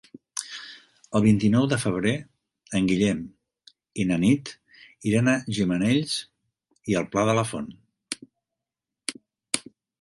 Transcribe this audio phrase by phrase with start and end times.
[1.17, 2.13] El vint-i-nou de febrer
[2.79, 3.21] en Guillem
[4.05, 4.51] i na Nit
[5.11, 6.17] iran a Gimenells
[6.95, 7.73] i el Pla de la Font.